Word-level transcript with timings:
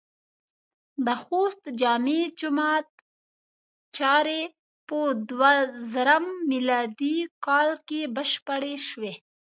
د 1.05 1.07
خوست 1.23 1.59
د 1.65 1.67
جامع 1.81 2.21
جماعت 2.39 2.89
چارې 3.97 4.41
په 4.87 4.99
دوهزرم 5.29 6.25
م 6.49 6.51
کال 7.45 7.69
کې 7.87 8.01
بشپړې 8.15 8.75
شوې. 8.87 9.13